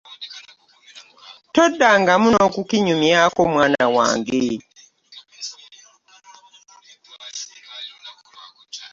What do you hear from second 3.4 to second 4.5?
mwana wange.